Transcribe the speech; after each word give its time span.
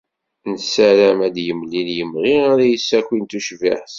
Yessaram 0.51 1.19
ad 1.27 1.31
d-yemlil 1.35 1.87
imɣi 2.01 2.33
ara 2.47 2.63
d-yessakin 2.69 3.23
tucbiḥt. 3.29 3.89